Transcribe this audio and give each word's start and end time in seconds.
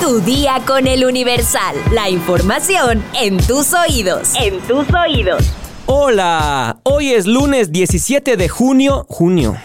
Tu 0.00 0.20
día 0.20 0.60
con 0.66 0.86
el 0.86 1.04
Universal. 1.04 1.76
La 1.92 2.10
información 2.10 3.02
en 3.20 3.38
tus 3.38 3.72
oídos. 3.72 4.32
En 4.34 4.60
tus 4.60 4.86
oídos. 4.92 5.42
Hola, 5.86 6.78
hoy 6.82 7.12
es 7.12 7.26
lunes 7.26 7.72
17 7.72 8.36
de 8.36 8.48
junio. 8.48 9.06
Junio. 9.08 9.56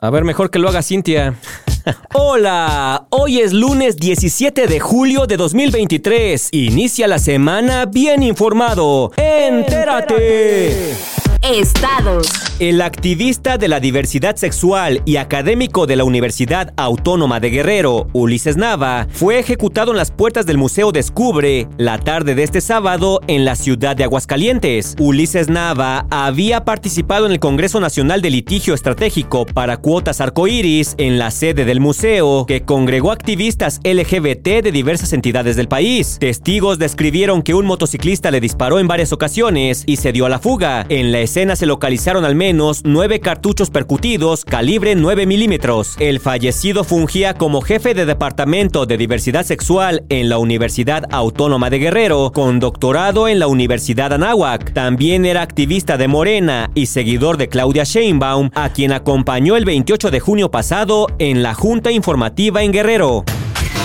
A 0.00 0.10
ver, 0.10 0.24
mejor 0.24 0.50
que 0.50 0.58
lo 0.58 0.68
haga 0.68 0.82
Cintia. 0.82 1.34
Hola, 2.14 3.06
hoy 3.10 3.40
es 3.40 3.52
lunes 3.52 3.96
17 3.96 4.66
de 4.66 4.80
julio 4.80 5.26
de 5.26 5.36
2023. 5.36 6.48
Inicia 6.52 7.08
la 7.08 7.18
semana 7.18 7.86
bien 7.86 8.22
informado. 8.22 9.12
Entérate. 9.16 10.94
Estados. 11.42 12.28
El 12.60 12.80
activista 12.80 13.58
de 13.58 13.66
la 13.66 13.80
diversidad 13.80 14.36
sexual 14.36 15.02
y 15.04 15.16
académico 15.16 15.86
de 15.86 15.96
la 15.96 16.04
Universidad 16.04 16.72
Autónoma 16.76 17.40
de 17.40 17.50
Guerrero, 17.50 18.06
Ulises 18.12 18.56
Nava, 18.56 19.08
fue 19.10 19.40
ejecutado 19.40 19.90
en 19.90 19.96
las 19.96 20.12
puertas 20.12 20.46
del 20.46 20.58
Museo 20.58 20.92
Descubre 20.92 21.66
la 21.78 21.98
tarde 21.98 22.36
de 22.36 22.44
este 22.44 22.60
sábado 22.60 23.20
en 23.26 23.44
la 23.44 23.56
ciudad 23.56 23.96
de 23.96 24.04
Aguascalientes. 24.04 24.94
Ulises 25.00 25.48
Nava 25.48 26.06
había 26.10 26.64
participado 26.64 27.26
en 27.26 27.32
el 27.32 27.40
Congreso 27.40 27.80
Nacional 27.80 28.22
de 28.22 28.30
Litigio 28.30 28.74
Estratégico 28.74 29.44
para 29.44 29.78
Cuotas 29.78 30.20
Arcoíris 30.20 30.94
en 30.98 31.18
la 31.18 31.32
sede 31.32 31.64
del 31.64 31.80
museo, 31.80 32.46
que 32.46 32.62
congregó 32.62 33.10
activistas 33.10 33.80
LGBT 33.82 34.62
de 34.62 34.70
diversas 34.70 35.12
entidades 35.12 35.56
del 35.56 35.66
país. 35.66 36.18
Testigos 36.20 36.78
describieron 36.78 37.42
que 37.42 37.54
un 37.54 37.66
motociclista 37.66 38.30
le 38.30 38.40
disparó 38.40 38.78
en 38.78 38.86
varias 38.86 39.12
ocasiones 39.12 39.82
y 39.86 39.96
se 39.96 40.12
dio 40.12 40.26
a 40.26 40.28
la 40.28 40.38
fuga. 40.38 40.86
En 40.88 41.10
la 41.10 41.31
escena 41.32 41.56
se 41.56 41.64
localizaron 41.64 42.26
al 42.26 42.34
menos 42.34 42.82
nueve 42.84 43.18
cartuchos 43.18 43.70
percutidos 43.70 44.44
calibre 44.44 44.94
9 44.94 45.24
milímetros. 45.24 45.96
El 45.98 46.20
fallecido 46.20 46.84
fungía 46.84 47.32
como 47.32 47.62
jefe 47.62 47.94
de 47.94 48.04
departamento 48.04 48.84
de 48.84 48.98
diversidad 48.98 49.46
sexual 49.46 50.04
en 50.10 50.28
la 50.28 50.36
Universidad 50.36 51.04
Autónoma 51.10 51.70
de 51.70 51.78
Guerrero, 51.78 52.32
con 52.32 52.60
doctorado 52.60 53.28
en 53.28 53.38
la 53.38 53.46
Universidad 53.46 54.12
Anáhuac. 54.12 54.74
También 54.74 55.24
era 55.24 55.40
activista 55.40 55.96
de 55.96 56.06
Morena 56.06 56.70
y 56.74 56.84
seguidor 56.84 57.38
de 57.38 57.48
Claudia 57.48 57.84
Sheinbaum, 57.84 58.50
a 58.54 58.68
quien 58.68 58.92
acompañó 58.92 59.56
el 59.56 59.64
28 59.64 60.10
de 60.10 60.20
junio 60.20 60.50
pasado 60.50 61.06
en 61.18 61.42
la 61.42 61.54
Junta 61.54 61.90
Informativa 61.90 62.62
en 62.62 62.72
Guerrero. 62.72 63.24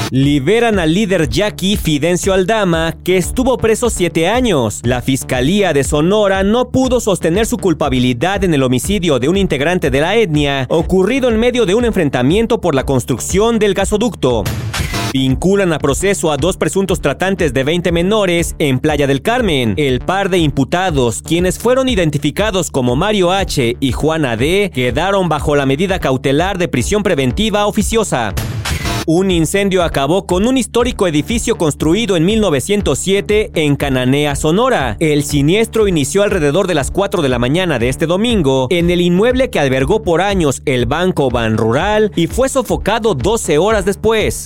Liberan 0.09 0.79
al 0.79 0.93
líder 0.93 1.27
Jackie 1.27 1.75
Fidencio 1.75 2.33
Aldama, 2.33 2.95
que 3.03 3.17
estuvo 3.17 3.57
preso 3.57 3.89
siete 3.89 4.29
años. 4.29 4.79
La 4.83 5.01
Fiscalía 5.01 5.73
de 5.73 5.83
Sonora 5.83 6.43
no 6.43 6.69
pudo 6.69 7.01
sostener 7.01 7.45
su 7.45 7.57
culpabilidad 7.57 8.45
en 8.45 8.53
el 8.53 8.63
homicidio 8.63 9.19
de 9.19 9.27
un 9.27 9.35
integrante 9.35 9.91
de 9.91 9.99
la 9.99 10.15
etnia, 10.15 10.65
ocurrido 10.69 11.27
en 11.27 11.37
medio 11.37 11.65
de 11.65 11.75
un 11.75 11.83
enfrentamiento 11.83 12.61
por 12.61 12.73
la 12.73 12.85
construcción 12.85 13.59
del 13.59 13.73
gasoducto. 13.73 14.45
Vinculan 15.11 15.73
a 15.73 15.79
proceso 15.79 16.31
a 16.31 16.37
dos 16.37 16.55
presuntos 16.55 17.01
tratantes 17.01 17.53
de 17.53 17.65
20 17.65 17.91
menores 17.91 18.55
en 18.59 18.79
Playa 18.79 19.07
del 19.07 19.21
Carmen. 19.21 19.73
El 19.75 19.99
par 19.99 20.29
de 20.29 20.37
imputados, 20.37 21.21
quienes 21.21 21.59
fueron 21.59 21.89
identificados 21.89 22.71
como 22.71 22.95
Mario 22.95 23.33
H. 23.33 23.75
y 23.77 23.91
Juana 23.91 24.37
D., 24.37 24.71
quedaron 24.73 25.27
bajo 25.27 25.57
la 25.57 25.65
medida 25.65 25.99
cautelar 25.99 26.57
de 26.57 26.69
prisión 26.69 27.03
preventiva 27.03 27.65
oficiosa. 27.65 28.33
Un 29.09 29.31
incendio 29.31 29.83
acabó 29.83 30.25
con 30.25 30.45
un 30.47 30.57
histórico 30.57 31.07
edificio 31.07 31.57
construido 31.57 32.17
en 32.17 32.25
1907 32.25 33.51
en 33.53 33.77
Cananea, 33.77 34.35
Sonora. 34.35 34.97
El 34.99 35.23
siniestro 35.23 35.87
inició 35.87 36.23
alrededor 36.23 36.67
de 36.67 36.75
las 36.75 36.91
4 36.91 37.21
de 37.21 37.29
la 37.29 37.39
mañana 37.39 37.79
de 37.79 37.87
este 37.87 38.05
domingo 38.05 38.67
en 38.69 38.89
el 38.89 38.99
inmueble 38.99 39.49
que 39.49 39.61
albergó 39.61 40.03
por 40.03 40.19
años 40.19 40.61
el 40.65 40.87
Banco 40.87 41.29
Ban 41.29 41.55
Rural 41.55 42.11
y 42.17 42.27
fue 42.27 42.49
sofocado 42.49 43.15
12 43.15 43.57
horas 43.59 43.85
después. 43.85 44.43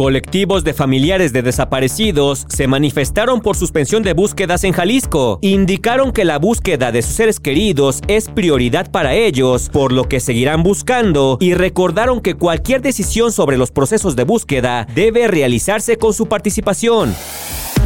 Colectivos 0.00 0.64
de 0.64 0.72
familiares 0.72 1.34
de 1.34 1.42
desaparecidos 1.42 2.46
se 2.48 2.66
manifestaron 2.66 3.42
por 3.42 3.54
suspensión 3.54 4.02
de 4.02 4.14
búsquedas 4.14 4.64
en 4.64 4.72
Jalisco. 4.72 5.38
Indicaron 5.42 6.10
que 6.10 6.24
la 6.24 6.38
búsqueda 6.38 6.90
de 6.90 7.02
sus 7.02 7.16
seres 7.16 7.38
queridos 7.38 8.00
es 8.08 8.28
prioridad 8.28 8.90
para 8.90 9.12
ellos, 9.12 9.68
por 9.68 9.92
lo 9.92 10.08
que 10.08 10.20
seguirán 10.20 10.62
buscando 10.62 11.36
y 11.38 11.52
recordaron 11.52 12.22
que 12.22 12.32
cualquier 12.32 12.80
decisión 12.80 13.30
sobre 13.30 13.58
los 13.58 13.72
procesos 13.72 14.16
de 14.16 14.24
búsqueda 14.24 14.86
debe 14.94 15.28
realizarse 15.28 15.98
con 15.98 16.14
su 16.14 16.24
participación. 16.24 17.14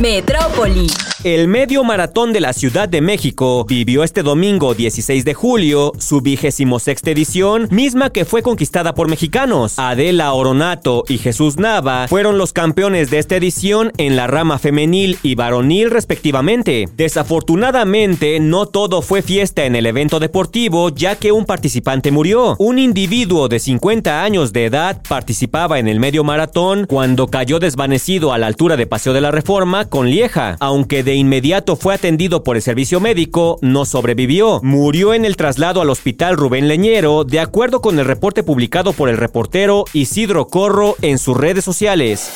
Metrópoli. 0.01 0.87
El 1.25 1.49
medio 1.49 1.85
maratón 1.85 2.35
de 2.35 2.41
la 2.43 2.53
Ciudad 2.53 2.87
de 2.87 3.01
México 3.01 3.65
vivió 3.65 4.05
este 4.05 4.23
domingo 4.23 4.75
16 4.75 5.25
de 5.25 5.33
julio 5.33 5.93
su 5.99 6.21
vigésimo 6.21 6.79
sexta 6.79 7.13
edición, 7.13 7.67
misma 7.71 8.11
que 8.11 8.27
fue 8.27 8.43
conquistada 8.43 8.95
por 8.95 9.09
mexicanos. 9.09 9.79
Adela 9.79 10.35
Oronato 10.35 11.03
y 11.09 11.17
Jesús 11.17 11.57
Nava 11.57 12.09
fueron 12.09 12.37
los 12.37 12.53
campeones 12.53 13.09
de 13.09 13.21
esta 13.21 13.37
edición 13.37 13.91
en 13.97 14.17
la 14.17 14.27
rama 14.27 14.59
femenil 14.59 15.19
y 15.23 15.35
varonil 15.35 15.91
respectivamente. 15.91 16.91
Desafortunadamente, 16.95 18.39
no 18.39 18.67
todo 18.67 19.01
fue 19.01 19.23
fiesta 19.23 19.65
en 19.65 19.77
el 19.77 19.87
evento 19.87 20.21
deportivo, 20.21 20.91
ya 20.91 21.17
que 21.17 21.33
un 21.33 21.47
participante 21.47 22.11
murió. 22.11 22.55
Un 22.59 22.79
individuo 22.79 23.49
de 23.49 23.61
50 23.61 24.23
años 24.23 24.53
de 24.53 24.67
edad 24.67 25.01
participaba 25.09 25.79
en 25.79 25.89
el 25.89 26.01
medio 26.01 26.23
maratón 26.23 26.85
cuando 26.87 27.29
cayó 27.29 27.61
desvanecido 27.61 28.35
a 28.35 28.39
la 28.39 28.47
altura 28.47 28.77
de 28.77 28.87
Paseo 28.87 29.15
de 29.15 29.23
la 29.23 29.31
Reforma 29.31 29.87
con 29.87 30.11
Lieja, 30.11 30.59
aunque 30.61 31.03
de 31.03 31.14
inmediato 31.15 31.77
fue 31.77 31.95
atendido 31.95 32.43
por 32.43 32.57
el 32.57 32.63
servicio 32.63 33.01
médico, 33.01 33.59
no 33.63 33.85
sobrevivió. 33.85 34.61
Murió 34.63 35.15
en 35.15 35.25
el 35.25 35.37
traslado 35.37 35.81
al 35.81 35.91
hospital 35.91 36.37
Rubén 36.37 36.69
Leñero, 36.69 37.25
de 37.25 37.41
acuerdo 37.41 37.81
con 37.81 37.99
el 37.99 38.05
reporte 38.05 38.43
publicado 38.43 38.93
por 38.93 39.09
el 39.09 39.17
reportero 39.17 39.85
Isidro 39.93 40.49
Corro 40.49 40.97
en 41.03 41.19
sus 41.19 41.37
redes 41.37 41.65
sociales. 41.65 42.31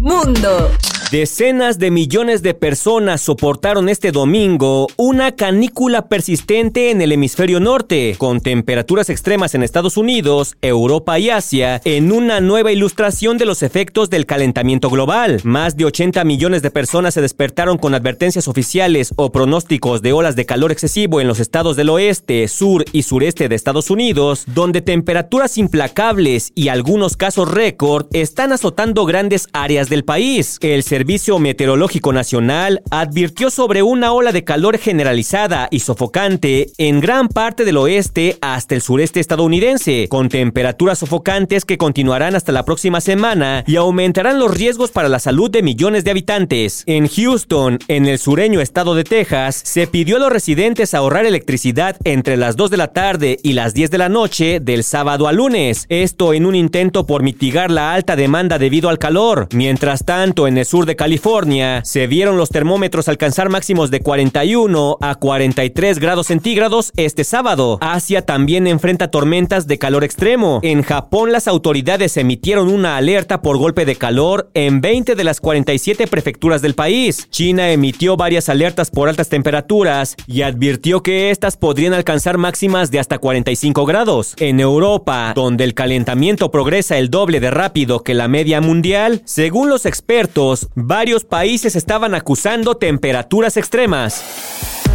Mundo. 0.00 0.70
Decenas 1.10 1.78
de 1.78 1.92
millones 1.92 2.42
de 2.42 2.52
personas 2.52 3.20
soportaron 3.20 3.88
este 3.88 4.10
domingo 4.10 4.88
una 4.96 5.36
canícula 5.36 6.08
persistente 6.08 6.90
en 6.90 7.00
el 7.00 7.12
hemisferio 7.12 7.60
norte, 7.60 8.16
con 8.18 8.40
temperaturas 8.40 9.08
extremas 9.08 9.54
en 9.54 9.62
Estados 9.62 9.96
Unidos, 9.96 10.56
Europa 10.62 11.16
y 11.20 11.30
Asia, 11.30 11.80
en 11.84 12.10
una 12.10 12.40
nueva 12.40 12.72
ilustración 12.72 13.38
de 13.38 13.46
los 13.46 13.62
efectos 13.62 14.10
del 14.10 14.26
calentamiento 14.26 14.90
global. 14.90 15.40
Más 15.44 15.76
de 15.76 15.84
80 15.84 16.24
millones 16.24 16.62
de 16.62 16.72
personas 16.72 17.14
se 17.14 17.20
despertaron 17.20 17.78
con 17.78 17.94
advertencias 17.94 18.48
oficiales 18.48 19.14
o 19.14 19.30
pronósticos 19.30 20.02
de 20.02 20.12
olas 20.12 20.34
de 20.34 20.44
calor 20.44 20.72
excesivo 20.72 21.20
en 21.20 21.28
los 21.28 21.38
estados 21.38 21.76
del 21.76 21.90
oeste, 21.90 22.48
sur 22.48 22.84
y 22.90 23.02
sureste 23.02 23.48
de 23.48 23.54
Estados 23.54 23.90
Unidos, 23.90 24.42
donde 24.48 24.80
temperaturas 24.80 25.56
implacables 25.56 26.50
y 26.56 26.66
algunos 26.66 27.16
casos 27.16 27.48
récord 27.48 28.06
están 28.12 28.50
azotando 28.50 29.04
grandes 29.04 29.46
áreas 29.52 29.88
del 29.88 30.04
país. 30.04 30.58
Servicio 30.96 31.38
Meteorológico 31.38 32.14
Nacional 32.14 32.80
advirtió 32.90 33.50
sobre 33.50 33.82
una 33.82 34.14
ola 34.14 34.32
de 34.32 34.44
calor 34.44 34.78
generalizada 34.78 35.68
y 35.70 35.80
sofocante 35.80 36.70
en 36.78 37.00
gran 37.00 37.28
parte 37.28 37.66
del 37.66 37.76
oeste 37.76 38.38
hasta 38.40 38.74
el 38.74 38.80
sureste 38.80 39.20
estadounidense, 39.20 40.08
con 40.08 40.30
temperaturas 40.30 41.00
sofocantes 41.00 41.66
que 41.66 41.76
continuarán 41.76 42.34
hasta 42.34 42.50
la 42.50 42.64
próxima 42.64 43.02
semana 43.02 43.62
y 43.66 43.76
aumentarán 43.76 44.38
los 44.38 44.56
riesgos 44.56 44.90
para 44.90 45.10
la 45.10 45.18
salud 45.18 45.50
de 45.50 45.62
millones 45.62 46.02
de 46.02 46.12
habitantes. 46.12 46.82
En 46.86 47.08
Houston, 47.08 47.78
en 47.88 48.06
el 48.06 48.18
sureño 48.18 48.62
estado 48.62 48.94
de 48.94 49.04
Texas, 49.04 49.60
se 49.62 49.86
pidió 49.86 50.16
a 50.16 50.20
los 50.20 50.32
residentes 50.32 50.94
ahorrar 50.94 51.26
electricidad 51.26 51.96
entre 52.04 52.38
las 52.38 52.56
2 52.56 52.70
de 52.70 52.76
la 52.78 52.94
tarde 52.94 53.38
y 53.42 53.52
las 53.52 53.74
10 53.74 53.90
de 53.90 53.98
la 53.98 54.08
noche 54.08 54.60
del 54.60 54.82
sábado 54.82 55.28
al 55.28 55.36
lunes, 55.36 55.84
esto 55.90 56.32
en 56.32 56.46
un 56.46 56.54
intento 56.54 57.04
por 57.04 57.22
mitigar 57.22 57.70
la 57.70 57.92
alta 57.92 58.16
demanda 58.16 58.58
debido 58.58 58.88
al 58.88 58.98
calor. 58.98 59.48
Mientras 59.52 60.06
tanto, 60.06 60.48
en 60.48 60.56
el 60.56 60.64
sur 60.64 60.85
de 60.86 60.96
California, 60.96 61.84
se 61.84 62.06
vieron 62.06 62.36
los 62.38 62.48
termómetros 62.48 63.08
alcanzar 63.08 63.48
máximos 63.48 63.90
de 63.90 64.00
41 64.00 64.98
a 65.00 65.14
43 65.16 65.98
grados 65.98 66.28
centígrados 66.28 66.92
este 66.96 67.24
sábado. 67.24 67.78
Asia 67.80 68.22
también 68.22 68.66
enfrenta 68.66 69.10
tormentas 69.10 69.66
de 69.66 69.78
calor 69.78 70.04
extremo. 70.04 70.60
En 70.62 70.82
Japón, 70.82 71.32
las 71.32 71.48
autoridades 71.48 72.16
emitieron 72.16 72.68
una 72.68 72.96
alerta 72.96 73.42
por 73.42 73.58
golpe 73.58 73.84
de 73.84 73.96
calor 73.96 74.50
en 74.54 74.80
20 74.80 75.14
de 75.14 75.24
las 75.24 75.40
47 75.40 76.06
prefecturas 76.06 76.62
del 76.62 76.74
país. 76.74 77.28
China 77.30 77.70
emitió 77.70 78.16
varias 78.16 78.48
alertas 78.48 78.90
por 78.90 79.08
altas 79.08 79.28
temperaturas 79.28 80.16
y 80.26 80.42
advirtió 80.42 81.02
que 81.02 81.30
estas 81.30 81.56
podrían 81.56 81.92
alcanzar 81.92 82.38
máximas 82.38 82.90
de 82.90 83.00
hasta 83.00 83.18
45 83.18 83.84
grados. 83.84 84.34
En 84.38 84.60
Europa, 84.60 85.32
donde 85.34 85.64
el 85.64 85.74
calentamiento 85.74 86.50
progresa 86.50 86.98
el 86.98 87.10
doble 87.10 87.40
de 87.40 87.50
rápido 87.50 88.02
que 88.02 88.14
la 88.14 88.28
media 88.28 88.60
mundial, 88.60 89.22
según 89.24 89.68
los 89.68 89.86
expertos, 89.86 90.68
varios 90.76 91.24
países 91.24 91.74
estaban 91.74 92.14
acusando 92.14 92.76
temperaturas 92.76 93.56
extremas. 93.56 94.22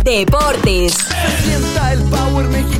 Deportes. 0.06 0.94
Sienta 1.44 1.94
el 1.94 2.02
power 2.04 2.48
mexicano. 2.48 2.71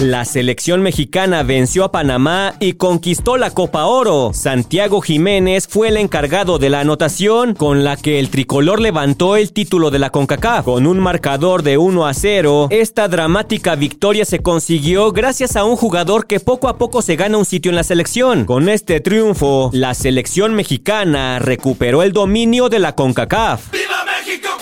La 0.00 0.24
selección 0.24 0.82
mexicana 0.82 1.44
venció 1.44 1.84
a 1.84 1.92
Panamá 1.92 2.54
y 2.58 2.72
conquistó 2.72 3.36
la 3.36 3.52
Copa 3.52 3.86
Oro. 3.86 4.32
Santiago 4.34 5.00
Jiménez 5.00 5.68
fue 5.68 5.88
el 5.88 5.96
encargado 5.96 6.58
de 6.58 6.68
la 6.68 6.80
anotación 6.80 7.54
con 7.54 7.84
la 7.84 7.96
que 7.96 8.18
el 8.18 8.28
tricolor 8.28 8.80
levantó 8.80 9.36
el 9.36 9.52
título 9.52 9.92
de 9.92 10.00
la 10.00 10.10
CONCACAF. 10.10 10.64
Con 10.64 10.88
un 10.88 10.98
marcador 10.98 11.62
de 11.62 11.78
1 11.78 12.06
a 12.06 12.12
0, 12.12 12.68
esta 12.70 13.06
dramática 13.06 13.76
victoria 13.76 14.24
se 14.24 14.40
consiguió 14.40 15.12
gracias 15.12 15.54
a 15.54 15.64
un 15.64 15.76
jugador 15.76 16.26
que 16.26 16.40
poco 16.40 16.68
a 16.68 16.76
poco 16.76 17.00
se 17.00 17.14
gana 17.14 17.38
un 17.38 17.44
sitio 17.44 17.70
en 17.70 17.76
la 17.76 17.84
selección. 17.84 18.46
Con 18.46 18.68
este 18.68 18.98
triunfo, 18.98 19.70
la 19.72 19.94
selección 19.94 20.54
mexicana 20.54 21.38
recuperó 21.38 22.02
el 22.02 22.12
dominio 22.12 22.68
de 22.68 22.80
la 22.80 22.96
CONCACAF. 22.96 23.70
¡Viva 23.70 24.04
México! 24.04 24.53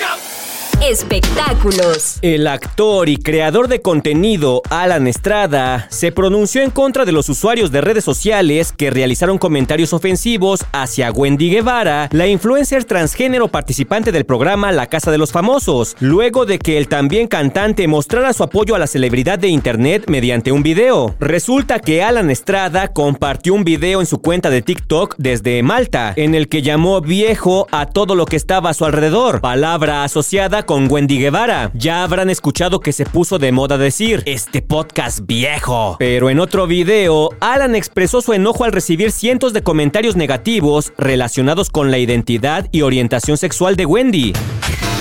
Espectáculos. 0.82 2.19
El 2.23 2.49
actor 2.49 3.08
y 3.08 3.17
creador 3.17 3.69
de 3.69 3.81
contenido 3.81 4.62
Alan 4.69 5.06
Estrada 5.06 5.87
se 5.90 6.11
pronunció 6.11 6.61
en 6.61 6.70
contra 6.70 7.05
de 7.05 7.12
los 7.12 7.29
usuarios 7.29 7.70
de 7.70 7.81
redes 7.81 8.02
sociales 8.02 8.73
que 8.76 8.90
realizaron 8.90 9.38
comentarios 9.38 9.93
ofensivos 9.93 10.64
hacia 10.73 11.12
Wendy 11.12 11.50
Guevara, 11.50 12.08
la 12.11 12.26
influencer 12.26 12.82
transgénero 12.82 13.46
participante 13.46 14.11
del 14.11 14.25
programa 14.25 14.73
La 14.73 14.88
Casa 14.88 15.12
de 15.12 15.19
los 15.19 15.31
Famosos, 15.31 15.96
luego 16.00 16.46
de 16.46 16.58
que 16.58 16.79
el 16.79 16.88
también 16.88 17.29
cantante 17.29 17.87
mostrara 17.87 18.32
su 18.32 18.43
apoyo 18.43 18.75
a 18.75 18.81
la 18.81 18.88
celebridad 18.88 19.38
de 19.38 19.49
internet 19.49 20.06
mediante 20.08 20.50
un 20.50 20.64
video. 20.64 21.14
Resulta 21.20 21.79
que 21.79 22.02
Alan 22.02 22.29
Estrada 22.29 22.88
compartió 22.88 23.55
un 23.55 23.62
video 23.62 24.00
en 24.00 24.06
su 24.06 24.20
cuenta 24.20 24.50
de 24.50 24.62
TikTok 24.62 25.14
desde 25.17 25.62
Malta, 25.62 26.12
en 26.17 26.34
el 26.34 26.49
que 26.49 26.61
llamó 26.61 27.00
viejo 27.00 27.69
a 27.70 27.87
todo 27.87 28.17
lo 28.17 28.26
que 28.26 28.34
estaba 28.34 28.70
a 28.70 28.75
su 28.75 28.84
alrededor, 28.84 29.40
palabra 29.40 30.02
asociada 30.02 30.64
con 30.64 30.72
con 30.73 30.91
Wendy 30.91 31.19
Guevara. 31.19 31.71
Ya 31.75 32.03
habrán 32.03 32.31
escuchado 32.31 32.81
que 32.81 32.95
se 32.95 33.05
puso 33.05 33.39
de 33.39 33.53
moda 33.53 33.77
decir, 33.77 34.23
este 34.25 34.63
podcast 34.63 35.19
viejo. 35.27 35.97
Pero 35.99 36.31
en 36.31 36.41
otro 36.41 36.67
video, 36.67 37.29
Alan 37.41 37.75
expresó 37.75 38.23
su 38.23 38.33
enojo 38.33 38.65
al 38.65 38.73
recibir 38.73 39.13
cientos 39.13 39.53
de 39.53 39.63
comentarios 39.63 40.17
negativos 40.17 40.95
relacionados 40.97 41.69
con 41.69 41.91
la 41.91 41.99
identidad 41.99 42.69
y 42.73 42.81
orientación 42.81 43.37
sexual 43.37 43.77
de 43.77 43.85
Wendy. 43.85 44.33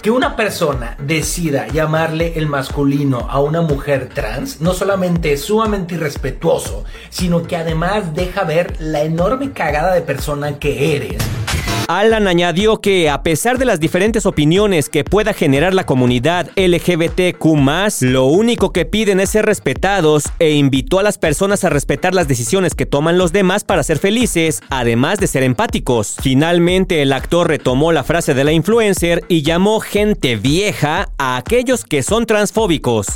Que 0.04 0.12
una 0.12 0.36
persona 0.36 0.98
decida 1.00 1.70
llamarle 1.70 2.34
el 2.36 2.48
masculino 2.48 3.28
a 3.30 3.40
una 3.40 3.62
mujer 3.62 4.10
trans 4.14 4.60
no 4.60 4.74
solamente 4.74 5.32
es 5.32 5.46
sumamente 5.46 5.96
irrespetuoso, 5.96 6.84
sino 7.10 7.44
que 7.44 7.56
además 7.56 8.14
deja 8.14 8.44
ver 8.44 8.76
la 8.80 9.04
enorme 9.04 9.54
cagada 9.54 9.94
de 9.94 10.02
persona 10.02 10.60
que 10.60 10.98
eres. 10.98 11.24
Alan 12.00 12.28
añadió 12.28 12.80
que 12.80 13.10
a 13.10 13.22
pesar 13.22 13.58
de 13.58 13.66
las 13.66 13.80
diferentes 13.80 14.26
opiniones 14.26 14.88
que 14.88 15.04
pueda 15.04 15.34
generar 15.34 15.74
la 15.74 15.86
comunidad 15.86 16.50
LGBTQ, 16.56 17.44
lo 18.02 18.26
único 18.26 18.72
que 18.72 18.86
piden 18.86 19.20
es 19.20 19.32
ser 19.32 19.46
respetados 19.46 20.26
e 20.40 20.52
invitó 20.52 21.00
a 21.00 21.04
las 21.04 21.18
personas 21.18 21.64
a 21.64 21.70
respetar 21.70 22.16
las 22.16 22.28
decisiones 22.28 22.76
que 22.76 22.86
toman 22.86 23.18
los 23.18 23.34
demás 23.34 23.64
para 23.64 23.84
ser 23.84 24.00
felices, 24.00 24.62
además 24.70 25.20
de 25.20 25.28
ser 25.28 25.44
empáticos. 25.44 26.16
Finalmente, 26.22 27.02
el 27.02 27.12
actor 27.12 27.48
retomó 27.48 27.92
la 27.92 28.04
frase 28.04 28.34
de 28.34 28.44
la 28.44 28.54
influencer 28.54 29.24
y 29.28 29.42
llamó 29.42 29.80
gente 29.82 30.38
vieja 30.38 31.10
a 31.18 31.36
aquellos 31.36 31.84
que 31.84 32.04
son 32.04 32.26
transfóbicos 32.26 33.08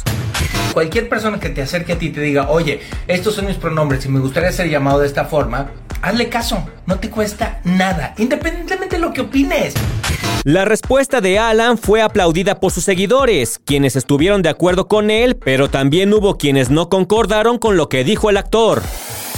cualquier 0.74 1.08
persona 1.08 1.40
que 1.40 1.48
te 1.48 1.62
acerque 1.62 1.94
a 1.94 1.98
ti 1.98 2.08
y 2.08 2.10
te 2.10 2.20
diga, 2.20 2.50
oye, 2.50 2.82
estos 3.08 3.34
son 3.34 3.46
mis 3.46 3.56
pronombres 3.56 4.06
y 4.06 4.10
me 4.10 4.20
gustaría 4.20 4.52
ser 4.52 4.70
llamado 4.70 5.00
de 5.00 5.08
esta 5.08 5.24
forma, 5.24 5.72
hazle 6.02 6.30
caso, 6.30 6.68
no 6.86 7.00
te 7.00 7.10
cuesta 7.10 7.60
nada, 7.64 8.14
independientemente 8.18 8.96
de 8.96 9.02
lo 9.02 9.14
que 9.14 9.22
opines. 9.22 9.74
La 10.44 10.64
respuesta 10.64 11.22
de 11.22 11.40
Alan 11.40 11.78
fue 11.78 12.04
aplaudida 12.04 12.60
por 12.60 12.72
sus 12.72 12.84
seguidores, 12.84 13.60
quienes 13.66 13.96
estuvieron 13.96 14.44
de 14.44 14.50
acuerdo 14.50 14.88
con 14.88 15.10
él, 15.10 15.38
pero 15.38 15.70
también 15.70 16.14
hubo 16.14 16.38
quienes 16.38 16.70
no 16.70 16.88
concordaron 16.88 17.58
con 17.58 17.78
lo 17.78 17.90
que 17.90 18.04
dijo 18.04 18.30
el 18.30 18.38
actor. 18.38 18.84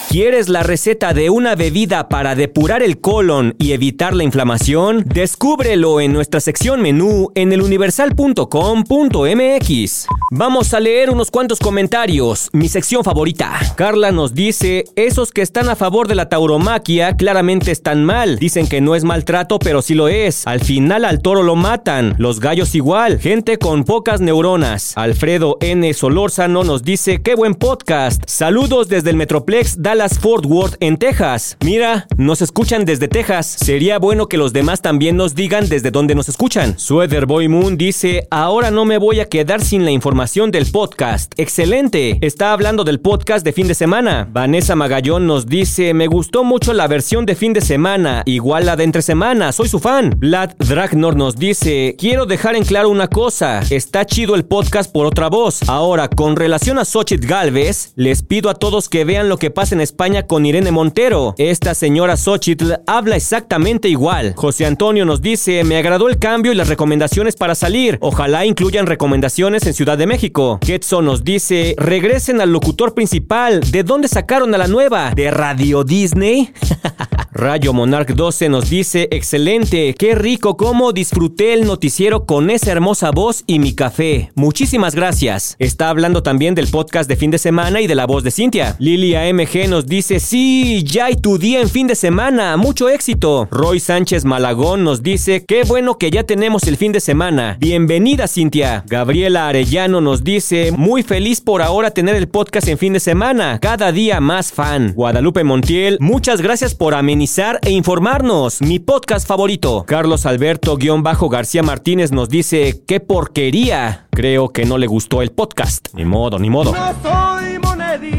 ¿Quieres 0.09 0.47
la 0.47 0.63
receta 0.63 1.13
de 1.13 1.29
una 1.29 1.55
bebida 1.55 2.07
para 2.07 2.33
depurar 2.33 2.81
el 2.81 3.01
colon 3.01 3.55
y 3.59 3.73
evitar 3.73 4.15
la 4.15 4.23
inflamación? 4.23 5.03
Descúbrelo 5.05 5.99
en 5.99 6.13
nuestra 6.13 6.39
sección 6.39 6.81
menú 6.81 7.29
en 7.35 7.51
eluniversal.com.mx. 7.51 10.07
Vamos 10.31 10.73
a 10.73 10.79
leer 10.79 11.09
unos 11.09 11.29
cuantos 11.29 11.59
comentarios. 11.59 12.47
Mi 12.53 12.69
sección 12.69 13.03
favorita. 13.03 13.59
Carla 13.75 14.13
nos 14.13 14.33
dice, 14.33 14.85
esos 14.95 15.33
que 15.33 15.41
están 15.41 15.67
a 15.67 15.75
favor 15.75 16.07
de 16.07 16.15
la 16.15 16.29
tauromaquia 16.29 17.17
claramente 17.17 17.71
están 17.71 18.05
mal. 18.05 18.39
Dicen 18.39 18.67
que 18.67 18.79
no 18.79 18.95
es 18.95 19.03
maltrato, 19.03 19.59
pero 19.59 19.81
sí 19.81 19.93
lo 19.93 20.07
es. 20.07 20.47
Al 20.47 20.61
final 20.61 21.03
al 21.03 21.21
toro 21.21 21.43
lo 21.43 21.57
matan. 21.57 22.15
Los 22.17 22.39
gallos 22.39 22.75
igual. 22.75 23.19
Gente 23.19 23.57
con 23.57 23.83
pocas 23.83 24.21
neuronas. 24.21 24.93
Alfredo 24.95 25.57
N. 25.59 25.93
Solórzano 25.93 26.63
nos 26.63 26.83
dice, 26.83 27.21
qué 27.21 27.35
buen 27.35 27.55
podcast. 27.55 28.23
Saludos 28.25 28.87
desde 28.87 29.09
el 29.09 29.17
Metroplex 29.17 29.75
Fort 29.97 30.45
Worth 30.45 30.75
en 30.79 30.97
Texas. 30.97 31.57
Mira, 31.61 32.05
nos 32.17 32.41
escuchan 32.41 32.85
desde 32.85 33.07
Texas. 33.07 33.47
Sería 33.47 33.97
bueno 33.97 34.27
que 34.27 34.37
los 34.37 34.53
demás 34.53 34.81
también 34.81 35.17
nos 35.17 35.33
digan 35.33 35.67
desde 35.67 35.91
dónde 35.91 36.13
nos 36.13 36.29
escuchan. 36.29 36.77
Sweater 36.77 37.25
Boy 37.25 37.47
Moon 37.47 37.77
dice, 37.77 38.27
ahora 38.29 38.69
no 38.69 38.85
me 38.85 38.99
voy 38.99 39.19
a 39.19 39.25
quedar 39.25 39.61
sin 39.61 39.85
la 39.85 39.91
información 39.91 40.51
del 40.51 40.69
podcast. 40.71 41.33
Excelente. 41.37 42.19
Está 42.21 42.53
hablando 42.53 42.83
del 42.83 42.99
podcast 42.99 43.43
de 43.43 43.53
fin 43.53 43.67
de 43.67 43.73
semana. 43.73 44.27
Vanessa 44.31 44.75
Magallón 44.75 45.25
nos 45.25 45.47
dice, 45.47 45.93
me 45.93 46.07
gustó 46.07 46.43
mucho 46.43 46.73
la 46.73 46.87
versión 46.87 47.25
de 47.25 47.35
fin 47.35 47.53
de 47.53 47.61
semana, 47.61 48.21
igual 48.25 48.67
la 48.67 48.75
de 48.75 48.83
entre 48.83 49.01
semana, 49.01 49.51
soy 49.51 49.67
su 49.67 49.79
fan. 49.79 50.13
Vlad 50.17 50.51
Dragnor 50.59 51.15
nos 51.15 51.35
dice, 51.35 51.95
quiero 51.97 52.25
dejar 52.25 52.55
en 52.55 52.63
claro 52.63 52.89
una 52.89 53.07
cosa, 53.07 53.61
está 53.69 54.05
chido 54.05 54.35
el 54.35 54.45
podcast 54.45 54.91
por 54.91 55.07
otra 55.07 55.27
voz. 55.29 55.67
Ahora, 55.67 56.07
con 56.07 56.35
relación 56.35 56.77
a 56.77 56.85
Xochitl 56.85 57.25
Galvez, 57.25 57.93
les 57.95 58.21
pido 58.21 58.49
a 58.49 58.53
todos 58.53 58.89
que 58.89 59.05
vean 59.05 59.29
lo 59.29 59.37
que 59.37 59.51
pasa 59.51 59.73
en 59.73 59.81
España 59.87 60.27
con 60.27 60.45
Irene 60.45 60.71
Montero. 60.71 61.33
Esta 61.37 61.73
señora 61.73 62.17
Xochitl 62.17 62.73
habla 62.85 63.15
exactamente 63.15 63.87
igual. 63.87 64.33
José 64.35 64.65
Antonio 64.65 65.05
nos 65.05 65.21
dice, 65.21 65.63
me 65.63 65.77
agradó 65.77 66.09
el 66.09 66.19
cambio 66.19 66.51
y 66.51 66.55
las 66.55 66.67
recomendaciones 66.67 67.35
para 67.35 67.55
salir. 67.55 67.97
Ojalá 68.01 68.45
incluyan 68.45 68.85
recomendaciones 68.85 69.65
en 69.65 69.73
Ciudad 69.73 69.97
de 69.97 70.07
México. 70.07 70.59
Ketso 70.59 71.01
nos 71.01 71.23
dice, 71.23 71.73
regresen 71.77 72.41
al 72.41 72.51
locutor 72.51 72.93
principal. 72.93 73.61
¿De 73.71 73.83
dónde 73.83 74.09
sacaron 74.09 74.53
a 74.53 74.57
la 74.57 74.67
nueva? 74.67 75.13
¿De 75.15 75.31
Radio 75.31 75.83
Disney? 75.83 76.51
Rayo 77.37 77.71
Monarch 77.71 78.15
12 78.15 78.49
nos 78.49 78.67
dice, 78.67 79.07
excelente, 79.11 79.93
qué 79.93 80.15
rico 80.15 80.57
cómo 80.57 80.91
disfruté 80.91 81.53
el 81.53 81.67
noticiero 81.67 82.25
con 82.25 82.49
esa 82.49 82.71
hermosa 82.71 83.11
voz 83.11 83.43
y 83.45 83.59
mi 83.59 83.75
café. 83.75 84.31
Muchísimas 84.33 84.95
gracias. 84.95 85.55
Está 85.59 85.89
hablando 85.89 86.23
también 86.23 86.55
del 86.55 86.67
podcast 86.67 87.07
de 87.07 87.15
fin 87.15 87.29
de 87.29 87.37
semana 87.37 87.79
y 87.79 87.85
de 87.85 87.93
la 87.93 88.07
voz 88.07 88.23
de 88.23 88.31
Cintia. 88.31 88.75
Lilia 88.79 89.31
MG 89.31 89.69
nos 89.69 89.76
dice, 89.85 90.19
sí, 90.19 90.83
ya 90.83 91.05
hay 91.05 91.15
tu 91.15 91.37
día 91.37 91.61
en 91.61 91.69
fin 91.69 91.87
de 91.87 91.95
semana, 91.95 92.57
mucho 92.57 92.89
éxito. 92.89 93.47
Roy 93.51 93.79
Sánchez 93.79 94.25
Malagón 94.25 94.83
nos 94.83 95.03
dice, 95.03 95.45
qué 95.45 95.63
bueno 95.63 95.97
que 95.97 96.11
ya 96.11 96.23
tenemos 96.23 96.63
el 96.63 96.77
fin 96.77 96.91
de 96.91 96.99
semana. 96.99 97.57
Bienvenida 97.59 98.27
Cintia. 98.27 98.83
Gabriela 98.87 99.47
Arellano 99.47 100.01
nos 100.01 100.23
dice, 100.23 100.71
muy 100.71 101.03
feliz 101.03 101.41
por 101.41 101.61
ahora 101.61 101.91
tener 101.91 102.15
el 102.15 102.27
podcast 102.27 102.67
en 102.67 102.77
fin 102.77 102.93
de 102.93 102.99
semana, 102.99 103.59
cada 103.59 103.91
día 103.91 104.19
más 104.19 104.51
fan. 104.51 104.93
Guadalupe 104.93 105.43
Montiel, 105.43 105.97
muchas 105.99 106.41
gracias 106.41 106.73
por 106.73 106.95
amenizar 106.95 107.59
e 107.61 107.71
informarnos. 107.71 108.61
Mi 108.61 108.79
podcast 108.79 109.27
favorito. 109.27 109.83
Carlos 109.87 110.25
Alberto-García 110.25 111.63
Martínez 111.63 112.11
nos 112.11 112.29
dice, 112.29 112.81
¡qué 112.87 112.99
porquería! 112.99 114.07
Creo 114.11 114.49
que 114.49 114.65
no 114.65 114.77
le 114.77 114.87
gustó 114.87 115.21
el 115.21 115.31
podcast. 115.31 115.89
Ni 115.93 116.03
modo, 116.05 116.39
ni 116.39 116.49
modo. 116.49 116.73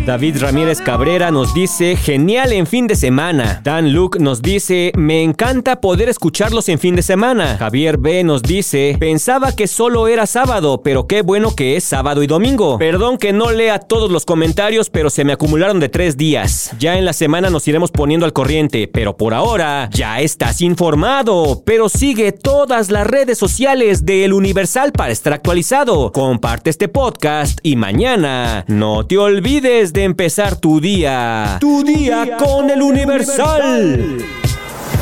David 0.06 0.38
Ramírez 0.40 0.80
Cabrera 0.80 1.30
nos 1.30 1.52
dice, 1.52 1.94
genial 1.94 2.52
en 2.52 2.66
fin 2.66 2.87
de 2.87 2.96
semana. 2.96 3.60
Dan 3.62 3.92
Luke 3.92 4.18
nos 4.18 4.40
dice, 4.40 4.92
me 4.96 5.22
encanta 5.22 5.82
poder 5.82 6.08
escucharlos 6.08 6.70
en 6.70 6.78
fin 6.78 6.96
de 6.96 7.02
semana. 7.02 7.58
Javier 7.58 7.98
B 7.98 8.25
nos 8.25 8.42
dice, 8.42 8.96
pensaba 8.98 9.54
que 9.54 9.66
solo 9.66 10.08
era 10.08 10.25
sábado, 10.25 10.80
pero 10.82 11.06
qué 11.06 11.20
bueno 11.20 11.54
que 11.54 11.76
es 11.76 11.84
sábado 11.84 12.22
y 12.22 12.26
domingo. 12.26 12.78
Perdón 12.78 13.18
que 13.18 13.34
no 13.34 13.50
lea 13.50 13.78
todos 13.78 14.10
los 14.10 14.25
comentarios, 14.25 14.88
pero 14.88 15.10
se 15.10 15.25
me 15.25 15.34
acumularon 15.34 15.80
de 15.80 15.90
tres 15.90 16.16
días. 16.16 16.72
Ya 16.78 16.96
en 16.96 17.04
la 17.04 17.12
semana 17.12 17.50
nos 17.50 17.68
iremos 17.68 17.90
poniendo 17.90 18.25
al 18.25 18.32
corriente, 18.32 18.88
pero 18.88 19.18
por 19.18 19.34
ahora 19.34 19.90
ya 19.92 20.20
estás 20.22 20.62
informado. 20.62 21.62
Pero 21.66 21.90
sigue 21.90 22.32
todas 22.32 22.90
las 22.90 23.06
redes 23.06 23.37
sociales 23.37 24.06
de 24.06 24.25
El 24.25 24.32
Universal 24.32 24.92
para 24.92 25.12
estar 25.12 25.34
actualizado. 25.34 26.10
Comparte 26.12 26.70
este 26.70 26.88
podcast 26.88 27.58
y 27.62 27.76
mañana 27.76 28.64
no 28.66 29.04
te 29.04 29.18
olvides 29.18 29.57
de 29.60 30.04
empezar 30.04 30.54
tu 30.56 30.80
día. 30.80 31.58
Tu 31.60 31.82
día 31.82 32.36
con 32.36 32.70
el 32.70 32.80
Universal. 32.80 34.18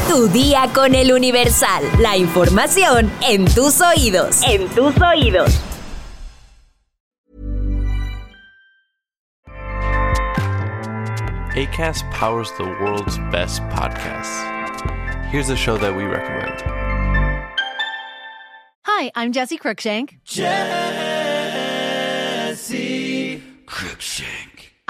Tu 0.08 0.28
día 0.28 0.70
con 0.72 0.94
el 0.94 1.12
Universal. 1.12 1.84
La 1.98 2.16
información 2.16 3.12
en 3.28 3.44
tus 3.44 3.82
oídos. 3.82 4.40
En 4.48 4.66
tus 4.68 4.94
oídos. 4.98 5.60
ACAST 11.54 12.10
powers 12.12 12.50
the 12.56 12.64
world's 12.64 13.18
best 13.30 13.60
podcasts. 13.64 14.42
Here's 15.30 15.50
a 15.50 15.56
show 15.56 15.76
that 15.76 15.94
we 15.94 16.04
recommend. 16.04 16.62
Hi, 18.84 19.10
I'm 19.14 19.32
Jesse 19.32 19.58
Cruikshank. 19.58 20.18
Jesse 20.24 20.56
Crookshank. 23.66 24.35